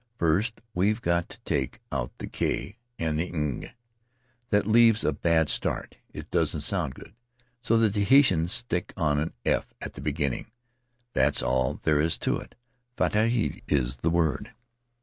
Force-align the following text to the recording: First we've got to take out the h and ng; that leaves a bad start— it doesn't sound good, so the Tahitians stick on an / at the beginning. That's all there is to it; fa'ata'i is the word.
First 0.17 0.61
we've 0.73 0.99
got 0.99 1.29
to 1.29 1.39
take 1.41 1.79
out 1.91 2.11
the 2.17 2.25
h 2.25 2.75
and 2.97 3.19
ng; 3.19 3.69
that 4.49 4.65
leaves 4.65 5.03
a 5.03 5.13
bad 5.13 5.47
start— 5.47 5.97
it 6.11 6.31
doesn't 6.31 6.61
sound 6.61 6.95
good, 6.95 7.13
so 7.61 7.77
the 7.77 7.91
Tahitians 7.91 8.51
stick 8.51 8.93
on 8.97 9.19
an 9.19 9.33
/ 9.43 9.45
at 9.45 9.93
the 9.93 10.01
beginning. 10.01 10.49
That's 11.13 11.43
all 11.43 11.75
there 11.83 12.01
is 12.01 12.17
to 12.17 12.37
it; 12.37 12.55
fa'ata'i 12.97 13.61
is 13.67 13.97
the 13.97 14.09
word. 14.09 14.55